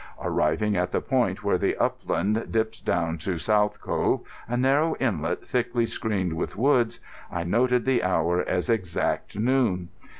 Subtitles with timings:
[0.19, 5.45] Arriving at the point where the upland dipped down to South Cove, a narrow inlet
[5.45, 9.89] thickly screened with woods, I noted the hour as exact noon.